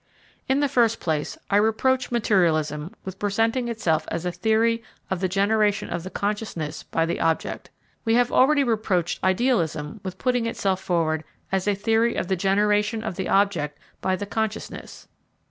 [0.49, 4.81] In the first place, I reproach materialism with presenting itself as a theory
[5.11, 7.69] of the generation of the consciousness by the object.
[8.03, 13.03] We have already reproached idealism with putting itself forward as a theory of the generation
[13.03, 15.07] of the object by the consciousness.